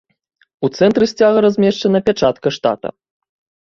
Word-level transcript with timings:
У 0.67 0.69
цэнтры 0.79 1.05
сцяга 1.13 1.45
размешчана 1.49 2.05
пячатка 2.11 2.47
штата. 2.61 2.89